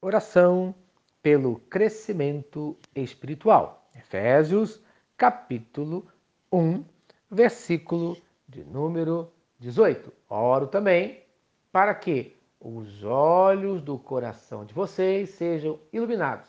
[0.00, 0.72] Oração
[1.20, 3.90] pelo crescimento espiritual.
[3.96, 4.80] Efésios,
[5.16, 6.06] capítulo
[6.52, 6.84] 1,
[7.28, 8.16] versículo
[8.48, 10.12] de número 18.
[10.30, 11.24] Oro também
[11.72, 16.48] para que os olhos do coração de vocês sejam iluminados,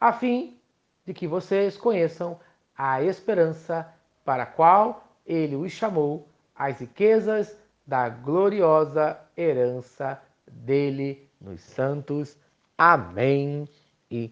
[0.00, 0.58] a fim
[1.06, 2.40] de que vocês conheçam
[2.76, 3.88] a esperança
[4.24, 7.56] para a qual ele os chamou, as riquezas
[7.86, 10.20] da gloriosa herança
[10.50, 12.36] dele nos santos
[12.76, 13.68] Amém
[14.10, 14.30] e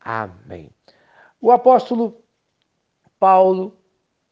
[0.00, 0.70] amém.
[1.40, 2.22] O apóstolo
[3.18, 3.76] Paulo,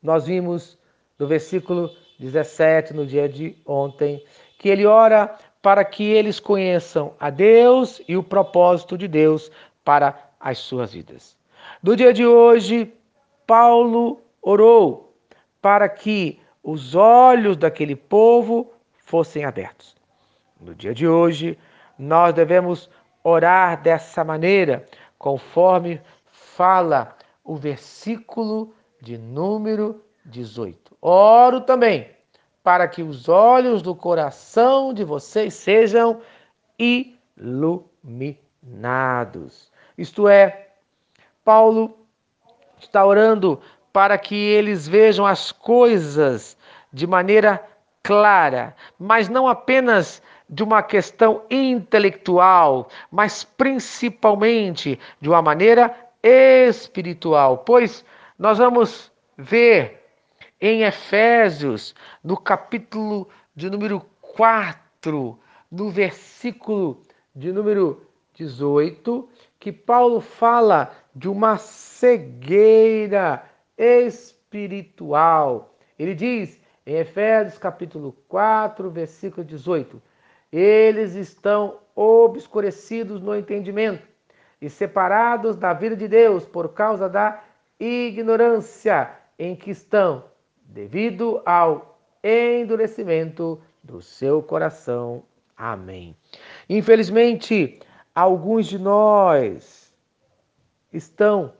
[0.02, 0.78] nós vimos
[1.18, 4.24] no versículo 17, no dia de ontem,
[4.58, 9.50] que ele ora para que eles conheçam a Deus e o propósito de Deus
[9.84, 11.36] para as suas vidas.
[11.82, 12.92] No dia de hoje,
[13.46, 15.14] Paulo orou
[15.60, 18.72] para que os olhos daquele povo
[19.04, 19.96] fossem abertos.
[20.60, 21.58] No dia de hoje,
[21.98, 22.88] nós devemos
[23.22, 24.86] orar dessa maneira,
[25.18, 30.96] conforme fala o versículo de número 18.
[31.00, 32.10] Oro também
[32.62, 36.20] para que os olhos do coração de vocês sejam
[36.78, 39.72] iluminados.
[39.96, 40.68] Isto é,
[41.42, 41.96] Paulo
[42.78, 43.58] está orando
[43.92, 46.58] para que eles vejam as coisas
[46.92, 47.66] de maneira
[48.02, 57.58] clara, mas não apenas de uma questão intelectual, mas principalmente de uma maneira espiritual.
[57.58, 58.04] Pois
[58.38, 60.04] nós vamos ver
[60.60, 65.38] em Efésios, no capítulo de número 4,
[65.70, 67.02] no versículo
[67.34, 68.02] de número
[68.34, 73.44] 18, que Paulo fala de uma cegueira
[73.76, 75.74] espiritual.
[75.98, 80.00] Ele diz em Efésios capítulo 4, versículo 18:
[80.52, 84.06] eles estão obscurecidos no entendimento
[84.60, 87.42] e separados da vida de Deus por causa da
[87.78, 90.24] ignorância em que estão,
[90.64, 95.22] devido ao endurecimento do seu coração.
[95.56, 96.16] Amém.
[96.68, 97.80] Infelizmente,
[98.14, 99.92] alguns de nós
[100.92, 101.52] estão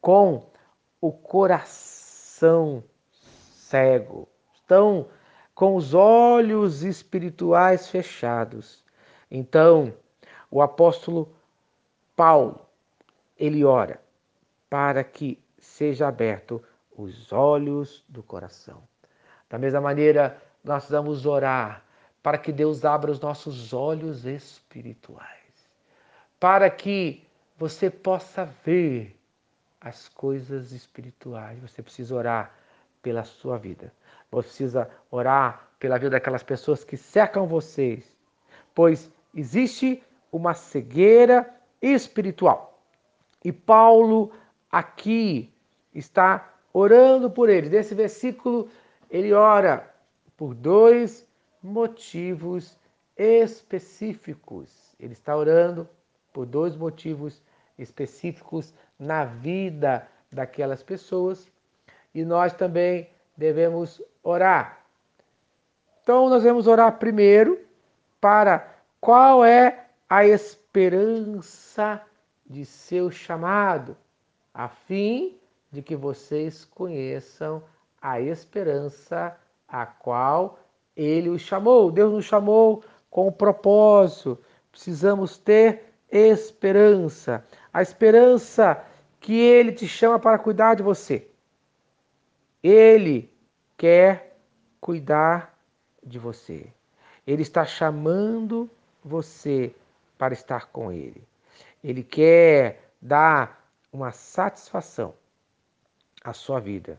[0.00, 0.46] com
[1.00, 2.84] o coração
[3.54, 5.06] cego, estão
[5.54, 8.82] com os olhos espirituais fechados.
[9.30, 9.94] Então,
[10.50, 11.32] o apóstolo
[12.16, 12.60] Paulo,
[13.36, 14.00] ele ora
[14.68, 16.62] para que seja aberto
[16.96, 18.82] os olhos do coração.
[19.48, 21.84] Da mesma maneira, nós vamos orar
[22.22, 25.68] para que Deus abra os nossos olhos espirituais,
[26.40, 27.26] para que
[27.56, 29.16] você possa ver
[29.80, 31.60] as coisas espirituais.
[31.60, 32.54] Você precisa orar
[33.04, 33.92] pela sua vida.
[34.30, 38.16] Você precisa orar pela vida daquelas pessoas que cercam vocês,
[38.74, 42.82] pois existe uma cegueira espiritual.
[43.44, 44.32] E Paulo
[44.72, 45.52] aqui
[45.94, 47.70] está orando por eles.
[47.70, 48.70] Nesse versículo,
[49.10, 49.94] ele ora
[50.34, 51.26] por dois
[51.62, 52.76] motivos
[53.16, 54.96] específicos.
[54.98, 55.86] Ele está orando
[56.32, 57.42] por dois motivos
[57.78, 61.46] específicos na vida daquelas pessoas
[62.14, 64.84] e nós também devemos orar.
[66.02, 67.58] Então, nós vamos orar primeiro
[68.20, 72.00] para qual é a esperança
[72.46, 73.96] de seu chamado,
[74.52, 75.36] a fim
[75.72, 77.62] de que vocês conheçam
[78.00, 79.36] a esperança
[79.66, 80.58] a qual
[80.96, 81.90] ele os chamou.
[81.90, 84.38] Deus nos chamou com o propósito.
[84.70, 87.44] Precisamos ter esperança.
[87.72, 88.84] A esperança
[89.20, 91.28] que ele te chama para cuidar de você.
[92.64, 93.30] Ele
[93.76, 94.38] quer
[94.80, 95.54] cuidar
[96.02, 96.66] de você.
[97.26, 98.70] Ele está chamando
[99.04, 99.74] você
[100.16, 101.22] para estar com ele.
[101.82, 105.14] Ele quer dar uma satisfação
[106.24, 106.98] à sua vida,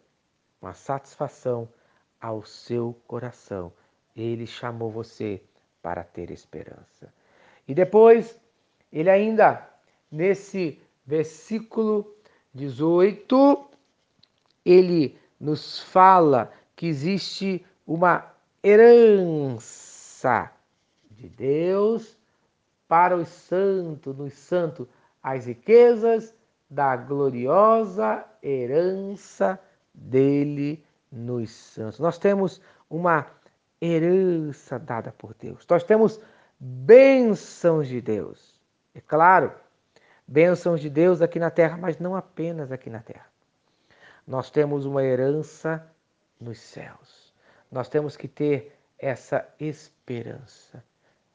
[0.61, 1.67] uma satisfação
[2.21, 3.73] ao seu coração.
[4.15, 5.41] Ele chamou você
[5.81, 7.11] para ter esperança.
[7.67, 8.39] E depois,
[8.93, 9.67] ele ainda,
[10.11, 12.15] nesse versículo
[12.53, 13.67] 18,
[14.63, 18.25] ele nos fala que existe uma
[18.63, 20.51] herança
[21.11, 22.17] de Deus
[22.87, 24.87] para os santos, nos santos,
[25.21, 26.33] as riquezas
[26.69, 29.59] da gloriosa herança
[29.93, 31.99] dele nos santos.
[31.99, 33.27] Nós temos uma
[33.81, 35.65] herança dada por Deus.
[35.69, 36.19] Nós temos
[36.59, 38.59] bênçãos de Deus.
[38.93, 39.51] É claro,
[40.27, 43.34] bênçãos de Deus aqui na terra, mas não apenas aqui na terra
[44.27, 45.85] nós temos uma herança
[46.39, 47.33] nos céus.
[47.71, 50.83] Nós temos que ter essa esperança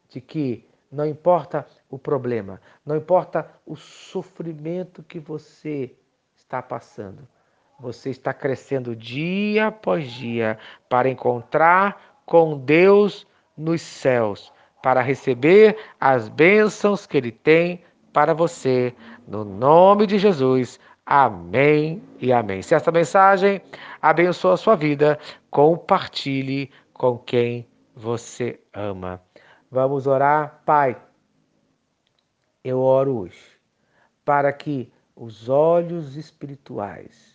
[0.08, 5.94] de que Não importa o problema, não importa o sofrimento que você
[6.34, 7.28] está passando.
[7.78, 10.58] Você está crescendo dia após dia
[10.88, 13.24] para encontrar com Deus
[13.56, 14.52] nos céus,
[14.82, 18.92] para receber as bênçãos que Ele tem para você.
[19.28, 20.80] No nome de Jesus.
[21.12, 22.62] Amém e amém.
[22.62, 23.60] Se esta mensagem
[24.00, 25.18] abençoa a sua vida,
[25.50, 29.20] compartilhe com quem você ama.
[29.68, 30.96] Vamos orar, Pai.
[32.62, 33.58] Eu oro hoje
[34.24, 37.34] para que os olhos espirituais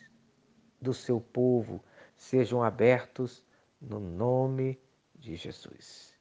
[0.79, 1.83] do seu povo
[2.15, 3.43] sejam abertos
[3.81, 4.79] no nome
[5.13, 6.17] de Jesus.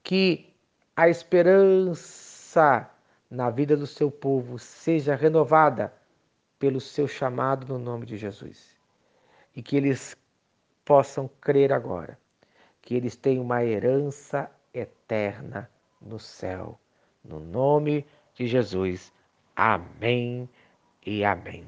[0.00, 0.54] Que
[0.94, 2.88] a esperança
[3.28, 5.92] na vida do seu povo seja renovada
[6.64, 8.74] pelo seu chamado no nome de Jesus.
[9.54, 10.16] E que eles
[10.82, 12.18] possam crer agora
[12.80, 15.70] que eles têm uma herança eterna
[16.00, 16.80] no céu.
[17.22, 19.12] No nome de Jesus.
[19.54, 20.48] Amém
[21.04, 21.66] e amém.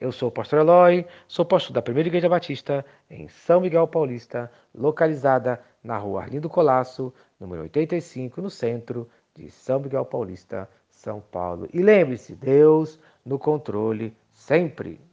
[0.00, 4.50] Eu sou o pastor Eloy, sou pastor da Primeira Igreja Batista em São Miguel Paulista,
[4.74, 9.06] localizada na rua Arlindo Colasso, número 85, no centro
[9.36, 11.68] de São Miguel Paulista, São Paulo.
[11.70, 15.00] E lembre-se, Deus no controle sempre.